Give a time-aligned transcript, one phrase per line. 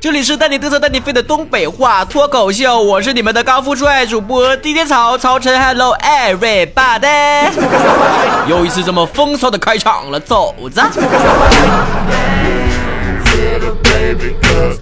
[0.00, 7.48] 这里是带你嘚瑟带你飞的东北话脱口秀，我是你们的高富帅主播地铁草曹晨，Hello everybody，
[8.48, 10.82] 又一次这么风骚的开场了，走着。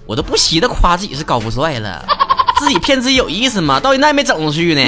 [0.06, 2.02] 我都不稀得夸自己是高富帅了，
[2.58, 3.78] 自己骗自己有意思吗？
[3.78, 4.82] 到现在没整出去呢。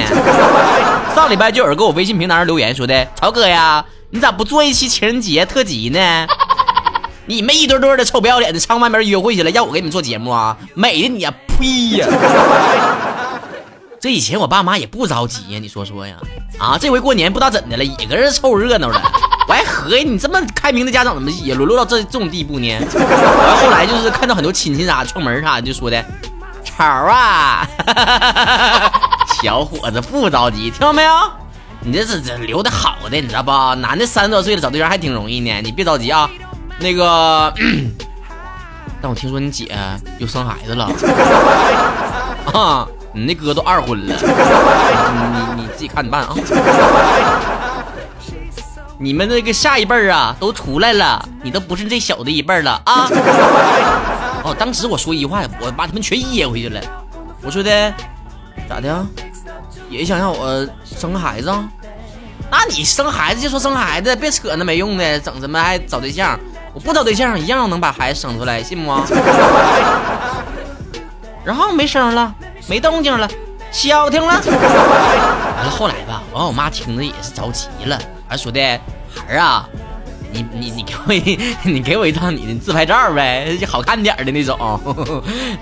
[1.14, 6.26] 上礼拜就有人给我微信平台上留言说的，曹哥呀，你咋不做一期情人节特辑呢？
[7.26, 10.56] 你们一堆堆的臭不要脸的上外面约会去了，让我给你们做节目啊？
[10.74, 12.06] 美的你呀，呸呀！
[14.00, 16.16] 这以前我爸妈也不着急呀，你说说呀？
[16.58, 19.00] 啊，这回过年不知道怎的了，也搁这凑热闹了。
[19.46, 22.76] 我还合计你这么开明的家长怎么也沦落到这这种地步呢？
[22.94, 26.04] 完后来就是看到很多亲戚啥串门啥的，就说的，
[26.64, 27.64] 潮啊，
[29.40, 31.12] 小伙子不着急，听到没有？
[31.84, 33.50] 你这是这留的好的，你知道不？
[33.76, 36.28] 男的三十多岁了找对象还挺容易呢，你别着急啊。
[36.82, 37.54] 那个，
[39.00, 39.74] 但我听说你姐
[40.18, 40.90] 又生孩子了
[42.52, 42.86] 啊！
[43.14, 44.16] 你那哥都二婚了，
[45.56, 46.34] 你你自己看着办啊！
[48.98, 53.08] 你们那个下一辈儿啊，都出来了，你都不是这小的一辈儿了啊！
[54.44, 56.80] 哦，当时我说一句话，我把他们全噎回去了。
[57.42, 57.92] 我说的
[58.68, 59.06] 咋的？
[59.88, 61.52] 也想让我生个孩子？
[62.50, 66.38] 那你生孩子就说生孩子，别扯那没用的，整什么还找对象？
[66.74, 68.92] 我不找对象一样能把孩子生出来，信不？
[71.44, 72.32] 然后没声了，
[72.68, 73.28] 没动静了，
[73.70, 74.40] 消停了。
[75.56, 78.60] 完了后来吧，完我妈听着也是着急了，还说的
[79.14, 79.68] 孩儿啊，
[80.30, 81.12] 你你你给我
[81.70, 84.80] 你给我一张你的自拍照呗，就好看点的那种。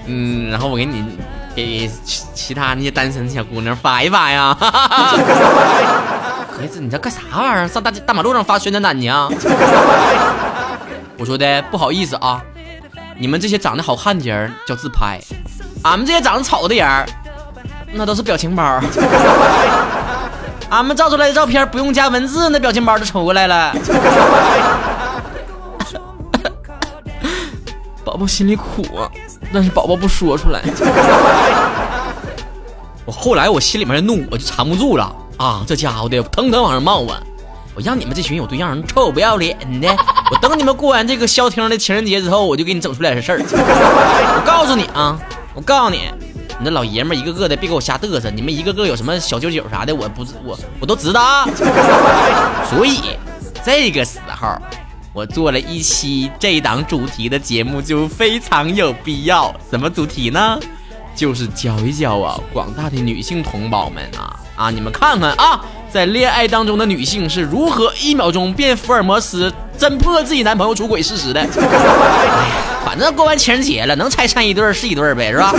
[0.07, 1.19] 嗯，然后我给你
[1.57, 4.57] 给其他那些单身的小姑娘发一发呀。
[6.61, 7.67] 孩子，你这干啥玩意儿？
[7.67, 9.29] 上大大马路上发宣传单去啊？
[11.21, 12.43] 我说的不好意思啊，
[13.19, 15.21] 你们这些长得好看的人叫自拍，
[15.83, 17.07] 俺们这些长得丑的人，
[17.93, 18.65] 那都是表情包。
[20.71, 23.71] 俺们照出来的照片不用加文字，那表情包就瞅过来了。
[28.03, 29.05] 宝宝心里苦啊，
[29.53, 30.63] 但是宝宝不说出来。
[33.05, 37.21] 我后来我心里面的怒我就藏不住了啊，这家伙的腾腾往上冒啊！
[37.75, 39.89] 我让你们这群有对象人臭不要脸的！
[40.31, 43.39] 我等你们过完这个消停的情人节之后，我就给你整出来点事儿。
[43.41, 45.19] 我告诉你啊，
[45.55, 46.03] 我告诉你，
[46.59, 51.47] 你这老爷们一个个的别给我瞎嘚瑟，你们一个个有什么小九九啥的，我不我我都知道啊。
[52.69, 53.01] 所以
[53.65, 54.49] 这个时候，
[55.13, 59.55] 我做了一期这档主题的节目就非常有必要。
[59.71, 60.59] 什么主题呢？
[61.15, 65.61] 就是教一教啊广大的女性同胞们啊啊，你们看看啊。
[65.93, 71.41] 在恋爱当中的女性是如何一秒钟变福尔摩斯侦破自己男朋友出轨事实的？
[71.41, 72.45] 哎呀，
[72.85, 75.53] 反正过完情人节了，能拆散一对是一对呗，是吧？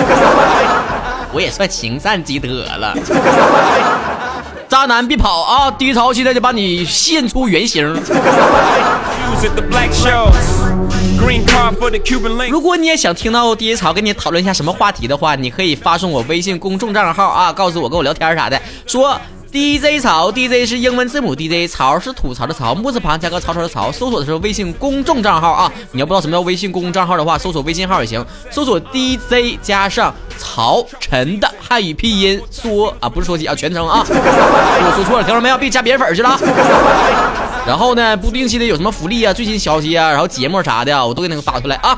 [1.33, 2.95] 我也算行善积德了。
[4.69, 5.69] 渣男别跑啊！
[5.71, 7.85] 低潮现在就把你现出原形。
[12.49, 19.19] 如果你也想听到低潮跟你讨论一下什么话题的话，你可以发送我微信公众账号啊，告诉我跟我聊天啥的，说。
[19.51, 23.91] DJ 曹，DJ 是英文字母 DJ，曹是吐槽的曹，木字旁加个曹操的曹。
[23.91, 34.05] 搜索的时候，微信公众账号啊，你要不知道什么叫微信公众账号的话，搜索微信号也行，搜索 DJ 加上曹晨的汉语拼音缩啊，不是缩写啊，全称啊。
[34.07, 35.57] 我说错了，听到没有？
[35.57, 36.39] 别加别人粉去了。
[37.67, 41.97] 然后呢，不定期的有什么福利啊、最新消息啊，然后节目啥的，我都给那个发出来啊。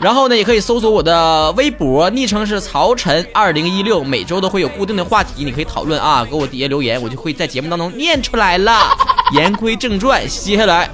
[0.00, 8.96] 然后呢，也可以搜索我的微博，昵称是曹晨二零一六，每周都会有固定的话题，你可以讨论啊，给我底下留言，我就会在节目当中念出来了。
[9.34, 10.88] 言归正传，接下来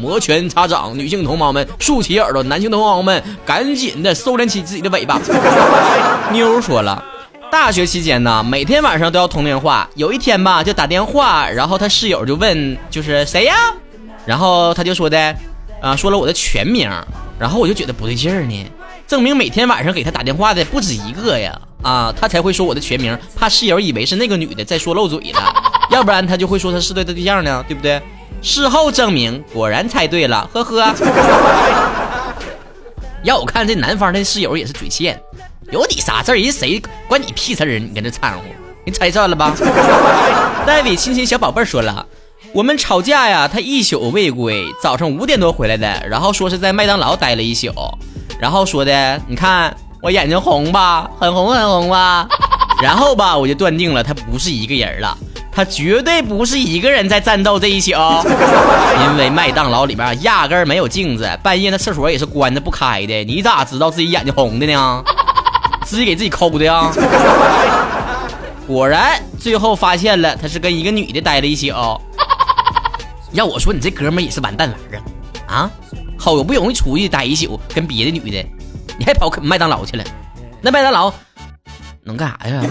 [0.00, 5.18] 摩拳擦掌，女性同胞们竖起耳朵，男性同胞们赶紧的收敛起自己的尾巴。
[6.30, 7.02] 妞说了，
[7.50, 13.54] 大学期间呢，每天晚上都要通电话，有一天吧，就打电话，然后他室友就问，就是谁呀？
[14.26, 15.34] 然后他就说的，
[15.80, 16.90] 啊，说了我的全名。
[17.38, 18.64] 然后我就觉得不对劲儿呢，
[19.06, 25.54] 证明每天晚上给他打电话的不止一个呀，啊，他才会说我的全名，怕室友以为是那个女的在说漏嘴了，
[25.90, 28.00] 要不然他就会说他是对的对象呢，对不对？
[28.42, 30.94] 事后证明果然猜对了，呵呵。
[33.24, 35.18] 要我看这男方的室友也是嘴欠，
[35.70, 36.36] 有你啥事儿？
[36.36, 37.78] 人谁关你屁事儿？
[37.78, 38.40] 你跟这掺和，
[38.84, 39.54] 你猜错了吧？
[40.66, 42.04] 戴维亲亲小宝贝儿说了。
[42.54, 47.68] 我们吵架呀，他一宿未归，早上五点多回来的，然后说是在麦当劳待了一宿，
[48.38, 52.28] 然后说的，你看我眼睛红吧，很红很红吧，
[52.80, 55.18] 然后吧，我就断定了他不是一个人了，
[55.50, 57.90] 他绝对不是一个人在战斗这一宿，
[59.10, 63.24] 因为麦当劳里边压根没有镜子，半夜那厕所也是关着不开的。
[63.24, 65.02] 你咋知道自己眼睛红的呢？
[65.84, 66.88] 自己给自己抠的呀？
[68.64, 71.66] 果然，最后发现了，他是跟一个女的待了一宿。
[73.34, 74.78] 要我说，你这哥们也是完蛋玩
[75.46, 75.54] 啊！
[75.54, 75.70] 啊，
[76.18, 78.48] 好不容易出去待一宿，跟别的女的，
[78.98, 80.04] 你还跑麦当劳去了？
[80.62, 81.12] 那麦当劳
[82.04, 82.62] 能干啥呀？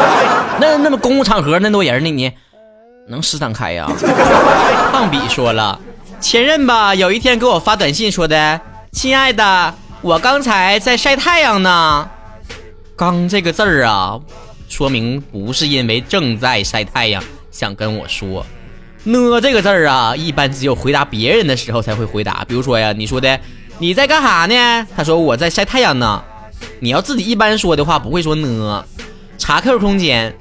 [0.60, 2.30] 那那么公共场合那多人呢，你
[3.08, 3.90] 能施展开呀？
[4.92, 5.80] 胖比说了，
[6.20, 8.60] 前任吧，有一天给我发短信说的
[8.92, 12.08] ：“亲爱的，我刚才在晒太阳呢。”
[12.94, 14.20] 刚这个字儿啊。
[14.68, 18.46] 说明不是因为正在晒太阳想跟我说，
[19.04, 22.44] 呢这个字儿啊，一般只有回答别人的时候才会回答。
[22.46, 23.38] 比如说呀，你说的
[23.78, 24.86] 你在干啥呢？
[24.96, 26.22] 他说我在晒太阳呢。
[26.78, 28.84] 你要自己一般说的话，不会说呢。
[29.36, 30.32] 查 Q 空间，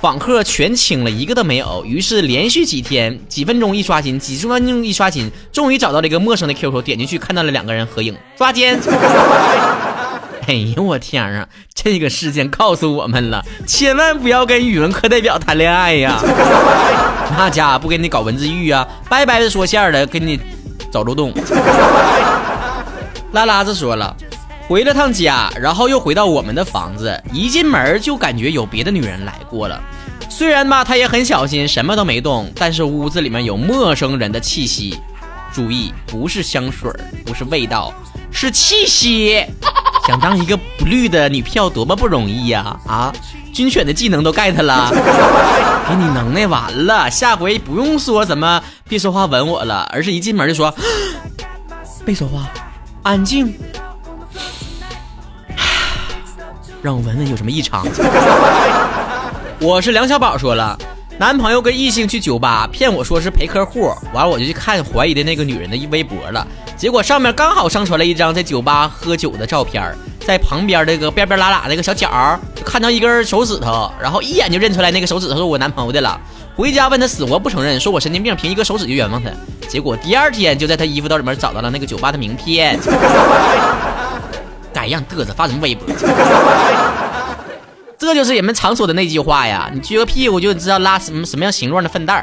[0.00, 1.84] 访客全清了，一个都没有。
[1.84, 8.78] 于是连续几天，几分钟一刷新，几十分钟一刷新，终于找到了一个陌生的 QQ，点进去看到了两个人合影，抓奸。
[10.48, 11.46] 哎呦 我天啊！
[11.74, 16.18] 这个事件告诉我们了，千万不要跟语文课代表谈恋爱呀！
[17.36, 20.40] 那家不给你搞文字狱啊，白白的说线的，给你
[20.90, 21.34] 找漏洞。
[23.32, 24.16] 拉拉子说了，
[24.66, 29.78] 回了趟家，然后又回到我们的房子，一进门就感觉有别的女人来过了。
[30.30, 34.98] 虽然吧，他也很小心，什么都没动，但是屋子里面有陌生人的气息。
[35.52, 36.90] 注意，不是香水，
[37.26, 37.92] 不是味道，
[38.30, 39.44] 是气息。
[40.06, 42.74] 想当一个不绿的女票多么不容易呀！
[42.86, 43.12] 啊，
[43.52, 44.90] 军犬的技能都 get 了，
[45.86, 50.74] 给你能耐完了，下回不用说什么别说话吻我了，而是一进门就说
[52.06, 52.48] 别说话，
[53.02, 53.54] 安静，
[56.80, 57.86] 让我闻闻有什么异常。
[59.60, 60.78] 我是梁小宝说了。
[61.18, 69.92] 男朋友跟异性去酒吧，骗我说是陪客户，完了我就去看怀疑的那个女人的微博了，结果上面刚好上传了一张在酒吧喝酒的照片，
[70.24, 76.20] 在旁边那个边边拉拉那个小角，就看到一根手指头，然后一眼就认出来那个手指头是我男朋友的了。
[76.54, 79.28] 回家问他死活不承认，说我神经病，凭一个手指就冤枉他。
[79.66, 82.78] 结果第二天就在他衣服兜里面找到了那个酒吧的名片。
[84.72, 85.84] 该让嘚瑟发什么微博？
[87.98, 92.22] 这就是人们常说的那句话呀，你撅个屁股就知道拉什么什么样形状的粪蛋儿。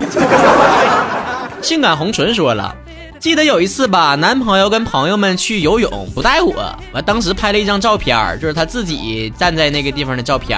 [1.61, 2.73] 性感红唇说了，
[3.19, 6.53] 记得有一次吧，男朋友跟朋友们去游泳，不带我，
[6.93, 10.57] 完当时拍了一张照片，就是他自己站在那个地方的照片。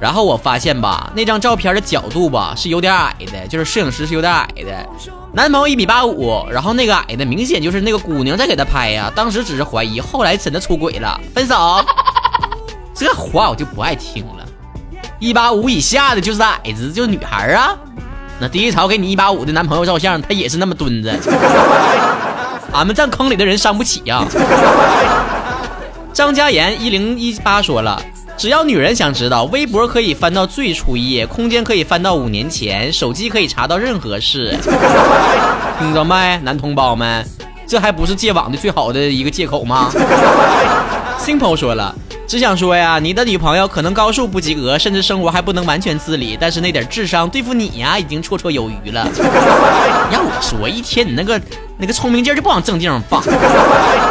[0.00, 4.88] 然后我发现吧，那张照片的角度吧是有点矮的，就是摄影师是有点矮的。
[5.32, 9.12] 男朋友一米八五，然后那个矮的明显就是那个姑娘在给他拍呀。
[9.14, 11.80] 当时只是怀疑，后来真的出轨了，分手。
[12.94, 14.37] 这话我就不爱听了。
[15.18, 17.76] 一八五以下的就是矮子，就是女孩啊。
[18.40, 21.12] 那第一潮给你一八五的男朋友照相，他也是那么蹲着。
[22.72, 24.24] 俺们站坑里的人伤不起呀。
[26.12, 28.00] 张嘉言一零一八说了，
[28.36, 34.56] 只要女人想知道，微博可以翻到最初一页，空间可以翻到五年前，手机可以查到任何事。
[35.80, 37.26] 听着没，男同胞们，
[37.68, 39.90] 这还不是戒网的最好的一个借口吗？
[41.20, 41.94] Simple 说了。
[42.26, 49.06] 只想说呀，你的女朋友可能高数不及格，甚至生活还不能完全自理，但是那点智商对付你呀，已经绰绰有余了。
[50.12, 51.40] 要我说，一天你那个
[51.78, 53.22] 那个聪明劲儿就不往正地方放，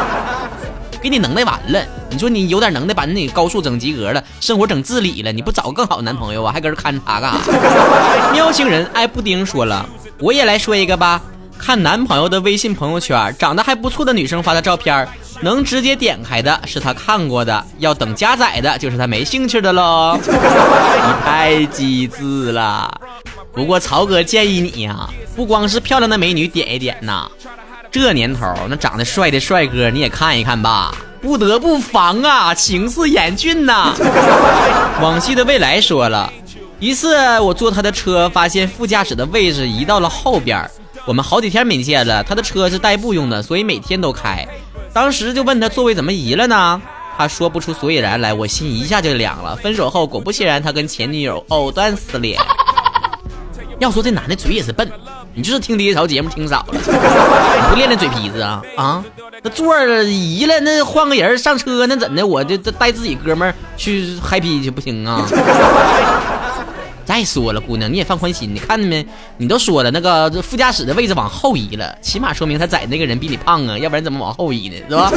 [1.02, 1.80] 给你能耐完了。
[2.10, 6.52] 你说你有点能耐，把你高数整及格了，生活整自理了，你不找个更好的男朋友啊？
[6.52, 8.32] 还搁这看着他干啥？
[8.34, 9.86] 喵星人爱布丁说了，
[10.20, 11.22] 我也来说一个吧。
[11.58, 15.08] 看男朋友的微信朋友圈，长得还不错的女生发的照片。
[15.42, 20.18] 能直接点开的是他看过的，要等加载的就是他没兴趣的喽。
[20.26, 22.90] 你太机智了。
[23.54, 27.28] 不过曹哥建议你呀，不光是漂亮的美女点一点呐，
[27.92, 30.96] 这年头那长得帅的帅哥你也看一看吧。
[31.22, 33.94] 不得不防啊，情势严峻呐。
[35.02, 36.34] 往昔的未来说了
[36.80, 40.68] 一次，我坐他的车，发现副驾驶的位置移到了后边。
[41.08, 44.46] 我们好几天没见了，他的车是代步用的，所以每天都开。
[44.92, 46.82] 当时就问他座位怎么移了呢？
[47.18, 49.56] 他说不出所以然来，我心一下就凉了。
[49.56, 52.38] 分手后，果不其然，他跟前女友藕断丝连。
[53.80, 54.92] 要说这男的嘴也是笨，
[55.34, 59.02] 你就是听第一潮节目听少了，你不练练嘴皮子啊啊！
[59.42, 62.28] 那座儿移了，那换个人上车，那怎的？
[62.28, 65.26] 我就带自己哥们儿去嗨皮去不行啊？
[67.08, 69.08] 再说了，姑娘，你也放宽心，你看见没？
[69.38, 74.76] 你都说了，那个副驾驶的位置往后移了，起码说明他载那个人比你胖啊，要不然怎么往后移呢？
[74.90, 75.10] 是吧？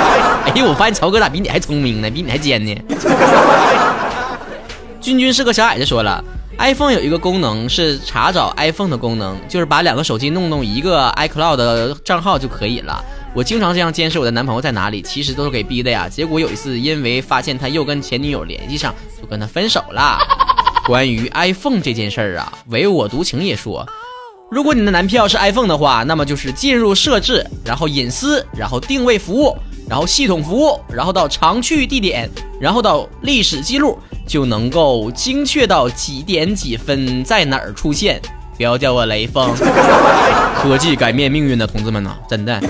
[0.48, 2.10] 哎呦，我发现曹哥咋比你还聪明呢？
[2.10, 2.74] 比你还尖呢？
[5.02, 6.24] 君君是个小矮子，说了
[6.56, 13.04] ，iPhone 有一个功能是查找 iPhone 的功能，就是把两个手机弄弄一个 iCloud 的账号就可以了。
[13.34, 16.08] 我经常这样监视我的男朋友在哪里，其实都是给逼的呀。
[16.08, 20.18] 结果有一次，因为发现他又跟前女友联系上，就跟他分手了。
[20.86, 23.86] 关于 iPhone 这件事儿啊，唯我独情也说，
[24.50, 29.56] 如果你的男票是 iPhone 的话，那么就是进入设置，然后隐私，然后定位服务，
[29.88, 32.28] 然后系统服务，然后到常去地点，
[32.60, 38.20] 然后到历史记录，就能够精确到几点几分在哪儿出现。
[38.58, 39.52] 不要叫我雷锋，
[40.54, 42.60] 科技改变命运的同志们呐，真的。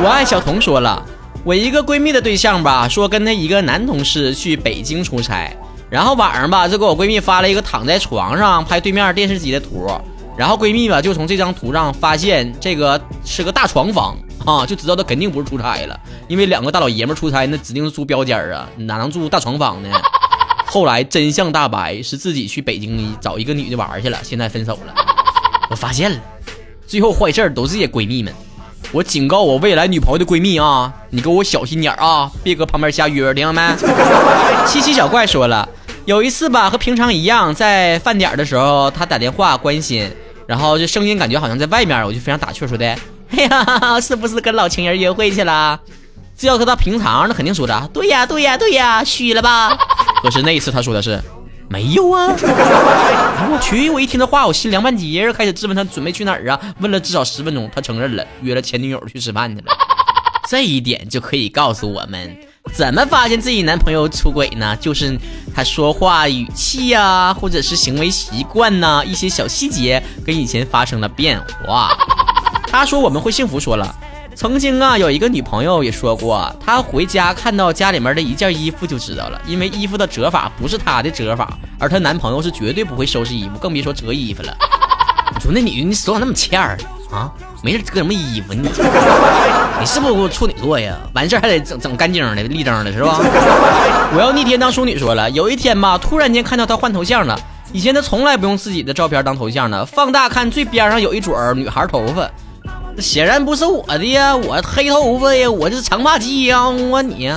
[0.00, 1.04] 我爱小童说了，
[1.44, 5.52] 我一个闺蜜的对象吧，说跟她一个男同事去北京出差，
[5.90, 9.90] 然后晚上吧就给我闺蜜发了一个躺在床上拍对面电视机的图，
[10.36, 19.90] 然后闺蜜吧就从这张图上发现这个是个大床房啊，就知道她肯定不是出差了， 因为两个大老爷们出差那指定是住标间啊，哪能住大床房呢？
[20.66, 24.94] 后来真相大白，是自己去北京找一个女的玩去了，现在分手了。
[25.70, 26.18] 我发现了，
[26.86, 28.30] 最后坏事都是些闺蜜们。
[28.92, 33.62] 我警告我未来女朋友的闺蜜啊，你给我小心点啊，别搁旁边瞎约，听到没？
[34.68, 35.66] 七七小怪说了，
[36.08, 40.10] 有一次吧，和平常一样，在饭点的时候，他打电话关心，
[40.46, 42.96] 然后这声音感觉好像在外面，我就非常打趣说的，
[43.28, 45.78] 哎呀，是不是跟老情人约会去了？
[46.34, 49.76] 这要搁他平常，那肯定说的，对呀，对呀，对呀，虚了吧？
[50.22, 51.20] 可是那一次他说的是
[51.68, 52.34] 没有啊！
[53.50, 56.58] 我去，我一听这话，我心凉半截，开始质问他准备去哪儿啊？
[56.80, 59.76] 问了至少十分钟，他承认了，约了前女友去吃饭去了。
[60.48, 62.34] 这一点就可以告诉我们，
[62.74, 64.76] 怎么发现自己男朋友出轨呢？
[64.76, 65.18] 就是
[65.54, 71.90] 他说话语气呀，或者是行为习惯呐，一些小细节跟以前发生了变化。
[72.70, 73.94] 他说我们会幸福，说了。
[74.36, 84.56] 曾经啊，有一个女朋友也说过，她回家看到家里面的一件衣服就知道了，因为衣服的折法不是她的折法，而她男朋友是绝对不会收拾衣服，更别说折衣服了。
[85.34, 86.78] 你说那女的，你手咋那么欠儿
[87.10, 87.32] 啊？
[87.62, 88.54] 没事搁什么衣服？
[88.54, 88.68] 你
[89.80, 90.96] 你是不是处女座呀？
[91.14, 93.18] 完事还得整整干净的、立正的，是吧？
[94.14, 97.38] 我要逆天当淑女说了，有一天吧，突然间看到她换头像了，
[97.72, 102.30] 以前她从来不用自己的照片当头像的，放大看最边上有一撮女孩头发。
[103.00, 107.32] 显然不是我的呀，我黑头发呀，我这是长发姜啊你，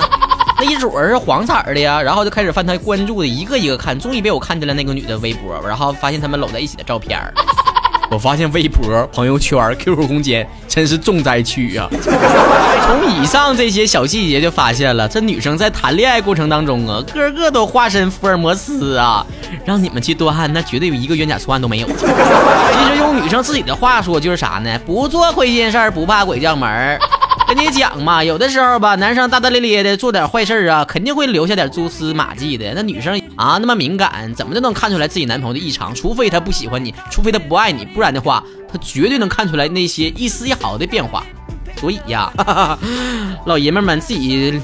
[0.58, 7.20] 那一撮是黄色的呀，然后就开始翻他关注的一个一个看，终于被我看见了那个女的微博，然后发现他们搂在一起的照片
[8.12, 11.88] 我发现微博、朋友圈、QQ 空间真是重灾区啊！
[12.84, 19.26] 从以上这些小细节就发现了，这女生在谈恋爱过程当中啊，个个都化身福尔摩斯啊，
[19.64, 21.88] 让你们去断案，那绝对有一个冤假错案都没有。
[21.96, 24.78] 其实用女生自己的话说就是啥呢？
[24.84, 26.98] 不做亏心事儿，不怕鬼叫门
[27.54, 32.72] 跟你讲嘛，有的时候吧，男生大大咧咧的做点坏事啊，肯定会留下点蛛丝马迹的。
[32.74, 38.42] 那女生啊，那么敏感，怎么就能看出来自己男朋友的异常，除非他不喜欢你，除非他不爱你，不然的话，
[38.72, 41.24] 他绝对能看出来那些一丝一毫的变化。
[41.82, 42.30] 所以呀，
[43.44, 44.62] 老爷们们自己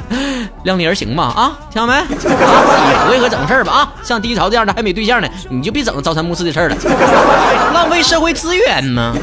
[0.64, 1.92] 量力而行吧啊，听到没？
[1.92, 6.76] 啊，自己合计合整事儿吧啊，像低潮这样的还没对象呢，你就别整朝三暮四的事儿了，
[7.74, 9.14] 浪费社会资源呢。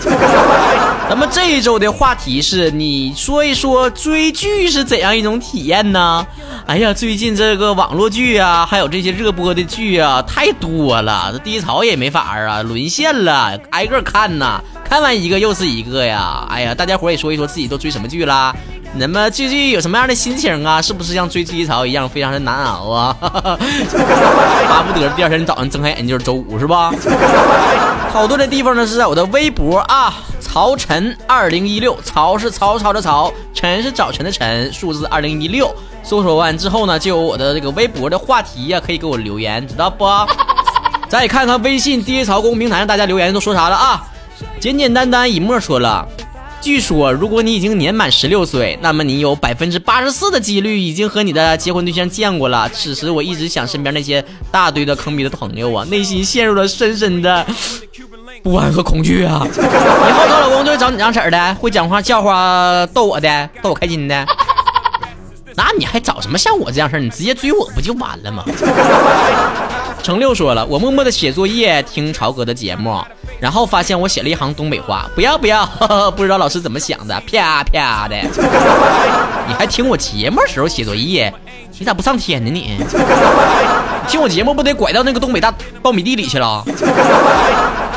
[1.10, 6.24] 咱们这一周的话题是你说一说追剧是怎样一种体验呢？
[6.68, 14.62] 哎呀，最近这个网络剧啊，还有这些热播的剧啊，太多了，这低潮也没法啊，沦陷了，挨个看呐。
[14.92, 16.46] 看完一个又是一个呀！
[16.50, 18.54] 哎呀，大家伙也说一说自己都追什么剧啦？
[18.96, 20.82] 那么最近有什么样的心情啊？
[20.82, 23.16] 是不是像追低潮一样非常的难熬啊？
[23.24, 26.92] 巴不得第二天早上睁开眼就是周五是吧？
[28.12, 35.74] 好多的地方呢是在我的微博啊，曹晨二零一六，曹是曹操的曹，晨是早晨的晨，数字二零一六。
[36.04, 40.06] 搜索完之后呢，就有我的这个微博的话题呀，可以给我留言，知道不？
[41.08, 44.06] 再看看微信低潮公平台上大家留言都说啥了啊？
[44.62, 46.08] 简简单单一墨说了，
[46.62, 52.70] 据说如果你已经年满十六岁，那么你有百分之八十四的几率已经和你的结婚对象见过了。
[52.70, 57.44] 此时我一直想身边那些大堆的坑逼的朋友啊，内心陷入了深深的
[58.44, 59.42] 不安和恐惧啊！
[59.52, 64.24] 以后找老公就是找你这样式的，会讲话笑话逗我的，逗我开心的。
[65.56, 67.00] 那你还找什么像我这样事儿？
[67.00, 68.46] 你直接追我不就完了吗？
[70.04, 73.04] 程六说了，我默默的写作业，听朝哥的节目。
[73.42, 75.66] 然后发现我写了一行东北话，不要不要，
[76.16, 78.16] 不知道老师怎么想的，啪啪的。
[79.48, 81.34] 你还听我节目时候写作业，
[81.80, 82.78] 你咋不上天呢你？
[84.08, 86.64] 听我节目不得拐到那个东北大苞米地里去了？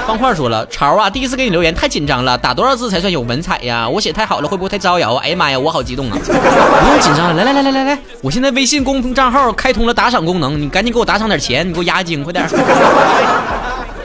[0.06, 3.86] 方块说了，潮啊，第一次给你留言太紧张了，打多少字才算有文采呀？
[3.86, 5.14] 我写太好了会不会太招摇？
[5.16, 6.18] 哎呀妈呀，我好激动啊！
[6.24, 12.48] 不用紧张了，来来来来来来，我现在微信公众账号开通了打赏功能，你赶紧给我打赏点钱，你给我压惊，快点。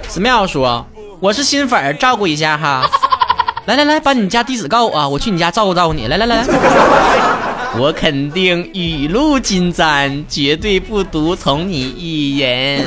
[0.10, 0.84] Smile 说，
[1.22, 2.90] 我是新粉，照顾一下哈。
[3.68, 6.08] 来来来，把你家地址告我啊，我去你家照顾照顾你。
[6.08, 6.46] 来来来，
[7.78, 12.86] 我肯定雨露均沾，绝对不独宠你一人。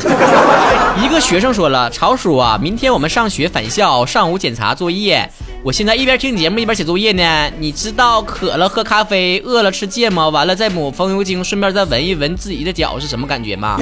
[1.04, 5.30] 一个学生说了，曹叔啊，明天我们上学返校，上午检查作业。
[5.64, 7.49] 我现在一边听节目一边写作业呢。
[7.61, 13.78] 你知道渴了喝咖啡，饿了吃芥末，完了再抹风油精，顺便再闻一闻自己的脚是什么感觉吗？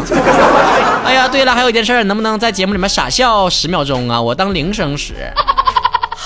[1.06, 4.20] 哎呀，对了，还有一件事，能不能在节目里面傻笑十秒钟啊？
[4.20, 5.14] 我当铃声使。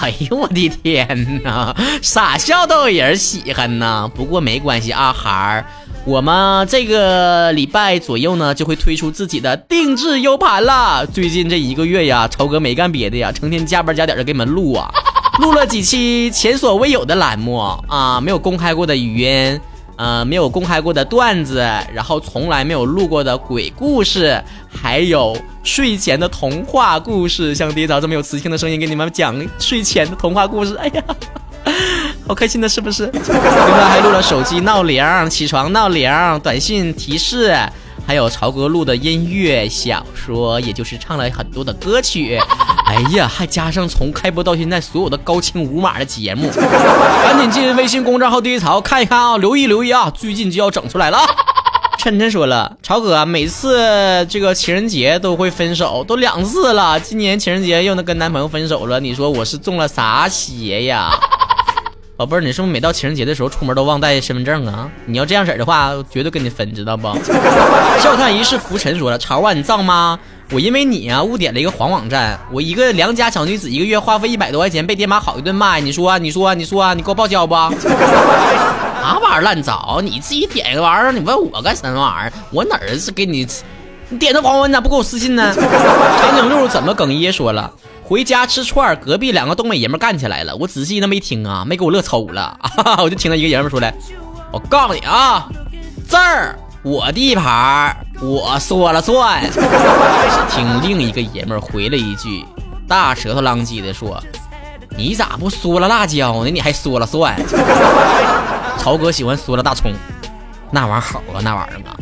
[0.01, 4.11] 哎呦我的天哪，傻笑都有人喜欢呢。
[4.13, 5.65] 不过没关系啊，孩儿，
[6.05, 11.07] 我们这个礼拜左右呢就会推出自己的定制 U 盘了。
[11.07, 14.91] 最近这一个月呀，超哥没干别的呀，成天加班加点的给你们录啊，
[15.43, 17.57] 录了几期前所未有的栏目
[17.89, 19.61] 啊，没有公开过的语音。
[19.97, 21.61] 呃，没有公开过的段子，
[21.93, 31.03] 然后从来没有录过的鬼故事，还有睡前的童话故事，像爹早这么有磁性的声音给你们讲睡前的童话故事，哎呀，
[32.27, 33.07] 好开心的，是不是？
[33.15, 36.11] 另外还录了手机闹铃、起床闹铃、
[36.43, 37.57] 短信提示。
[38.07, 42.39] 还有曹哥录的音乐小说，也就是唱了很多的歌曲。
[42.87, 51.19] 哎呀，还加上从开播到现在所有的高清无码的节目， 赶紧进微信公众号第一曹看一看啊，留意留意啊，最近就要整出来了。
[51.99, 61.11] 晨晨说了，曹哥每次这个情人节都会分手，都两次了，今年情人节又能跟男朋友分手了，你说我是中了啥邪呀？
[62.17, 64.89] 宝贝儿，你是不是每到情人节的时候出门都忘带身份证啊？
[65.05, 67.09] 你要这样式儿的话，绝对跟你分，知道不？
[67.99, 70.17] 笑看一世浮沉说了，潮啊，你脏吗？
[70.53, 75.79] 我因为你啊误点了一个黄网站，我一个良家小女子，一个月花费一百多块钱，被爹妈好一顿骂。
[75.79, 77.55] 你说，你说，你说，你给我报销不？
[79.05, 80.01] 啥玩意儿烂糟？
[80.01, 82.33] 你自己点个玩意儿，你问我干什么玩意儿？
[82.53, 83.45] 我哪儿是给你？
[84.11, 85.53] 你点的黄文，你咋不给我私信呢？
[85.57, 87.71] 长颈鹿怎么哽咽说了？
[88.05, 90.55] 回家吃串，隔壁两个东北爷们干起来了。
[90.57, 92.43] 我仔细那没听啊，没给我乐抽了。
[92.61, 93.95] 啊 我就听到一个爷们说来
[94.53, 95.49] ：“我告诉你啊，
[96.09, 102.45] 这儿我地盘，我说了算。”只听另一个爷们回了一句，
[102.87, 104.23] 大舌头浪叽的说
[104.99, 106.51] ：“你咋不嗦了辣椒呢？
[106.51, 107.35] 你还说了算？”
[108.77, 109.91] 曹哥喜欢嗦了大葱，
[110.71, 111.94] 那玩意儿好啊，那玩意儿啊。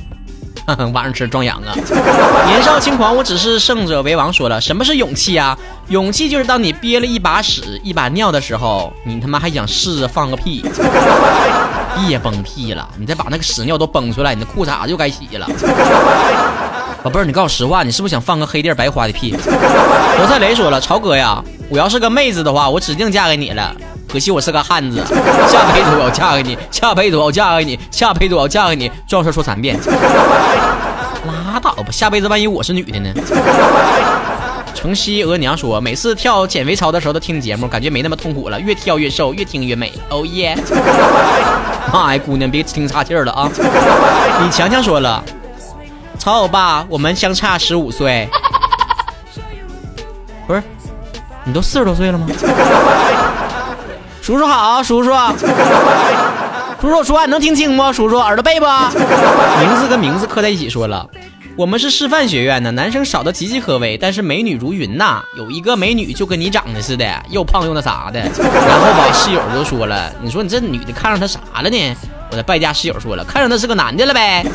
[0.93, 1.75] 晚上吃壮阳啊！
[2.47, 4.33] 年少轻狂，我只是胜者为王。
[4.33, 5.57] 说了，什么是勇气啊？
[5.89, 10.65] 勇气就是当你憋了一把屎、一把尿的时候，你他妈还想试着放个屁，
[12.07, 15.47] 别崩屁了，你再把那个屎尿都崩出来，你的裤衩就该洗了。
[17.03, 19.33] 宝贝儿，你告诉我实话，你是不是想放个黑地白花的屁？
[19.33, 23.75] 罗赛雷说了，曹哥呀，我要是个妹子的话，我指定嫁给你了。
[24.13, 25.03] 可惜我是个汉子，
[25.49, 29.81] 下辈子我要嫁给你，下辈子我要嫁给你，下辈子我要嫁给你，这种事说三遍。
[31.27, 33.11] 拉倒吧，下辈子万一我是女的呢？
[34.75, 39.91] 城西额娘说，每次跳减肥操的时候都听节目，感觉没那么痛苦了，越跳越瘦，越听越美。
[40.11, 40.55] 哦耶！
[41.91, 43.49] 妈呀，姑娘别听岔气了啊！
[44.43, 45.25] 李强强说了，
[46.19, 48.29] 曹欧巴，我们相差十五岁。
[50.47, 50.63] 不是，
[51.45, 52.27] 你都四十多岁了吗？
[54.23, 55.11] 叔叔好，叔叔，
[56.81, 57.93] 叔叔说话你能听清不？
[57.93, 58.67] 叔叔耳朵背不？
[58.67, 61.05] 名字跟名字刻在一起说了，
[61.57, 65.21] 我们是师范学院的，男生少的岌岌可危，但是美女如云呐。
[65.37, 68.21] 有一个美女就跟你长得似的，又胖又那啥的。
[68.21, 71.97] 然后吧，室友就说了，你说你这女的看上他啥了呢？
[72.31, 74.47] 我的败家室友说了，看上他是个男的了呗。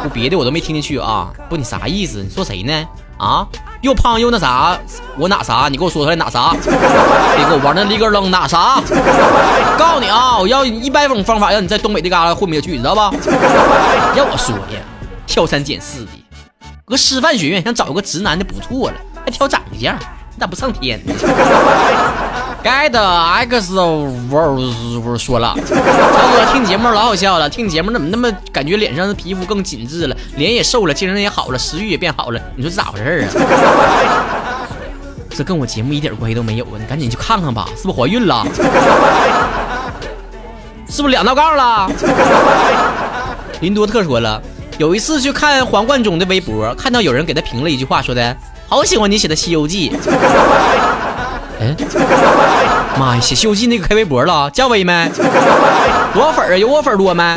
[0.00, 2.22] 不别的我都没听进去啊，不你啥意思？
[2.22, 2.72] 你说谁呢？
[3.18, 3.44] 啊？
[3.80, 4.76] 又胖又那啥，
[5.16, 5.68] 我哪啥？
[5.70, 6.50] 你给我说出来哪啥？
[6.60, 8.80] 别给我玩那立个扔哪啥？
[9.78, 13.10] 告诉你啊，我要一百种方法让你在东北这旮旯混不下去，你知道吧？
[14.16, 14.80] 要我说呀，
[15.26, 16.10] 挑三拣四的，
[16.84, 21.14] 搁师范学院想找个直男就不错了，还挑长相，你咋不上天呢？
[22.62, 34.66] 该的 X 呜说了，曹哥听节目老好笑了，听节目怎么那么感觉脸上的皮肤更紧致了，脸也瘦了，精神也好了，食欲也变好了，你说这咋回事啊？
[35.30, 36.74] 这跟我节目一点关系都没有啊！
[36.78, 38.44] 你赶紧去看看吧，是不是怀孕了？
[40.88, 41.88] 是不是两道杠了？
[43.60, 44.42] 林多特说了，
[44.78, 48.36] 有一次去看黄贯中的微博，看到有人给他评了一句话，说的
[48.68, 49.90] 好喜欢你写的《西游记》。
[51.60, 51.74] 哎，
[52.98, 53.20] 妈呀！
[53.20, 55.10] 写《西游记》那个开微博了，加微没？
[56.14, 56.56] 多少粉啊？
[56.56, 57.36] 有我粉多没？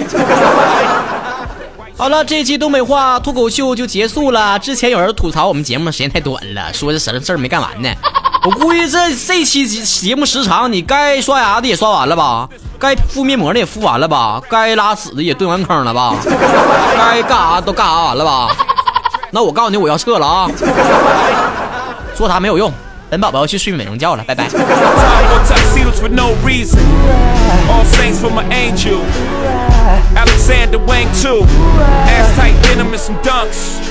[1.97, 4.57] 好了，这期东北话脱口秀就结束了。
[4.59, 7.89] 之前有人吐槽我们节目时间太短了，说这什么事儿没干完呢。
[8.43, 12.47] 我估计这这期节目时长，你该刷牙的也刷完了吧？
[12.79, 14.41] 该敷面膜的也敷完了吧？
[14.49, 16.15] 该拉屎的也蹲完坑了吧？
[16.97, 18.55] 该干啥都干啥完了吧？
[19.31, 20.49] 那我告诉你，我要撤了啊！
[22.15, 22.71] 说啥没有用，
[23.11, 24.47] 本宝宝要去睡美容觉了，拜拜。
[30.15, 31.45] Alexander Wang too.
[32.07, 33.90] Ass tight denim and some dunks.